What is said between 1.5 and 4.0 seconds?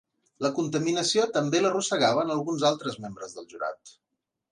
l’arrossegaven alguns altres membres del jurat.